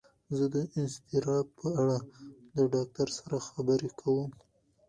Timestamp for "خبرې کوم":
3.47-4.29